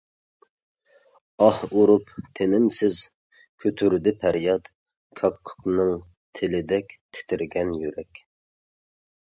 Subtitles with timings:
[1.47, 2.09] ئاھ ئۇرۇپ
[2.39, 3.01] تىنىمسىز
[3.65, 4.73] كۆتۈردى پەرياد
[5.21, 5.93] كاككۇكنىڭ
[6.41, 8.25] تىلىدەك تىترىگەن يۈرەك.